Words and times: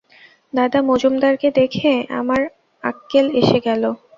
দাদা, 0.53 0.79
মজুমদারকে 0.81 1.47
দেখে 1.59 1.91
আমার 2.19 2.41
আক্কেল 2.83 3.25
এসে 3.41 3.57
গেল। 3.67 3.83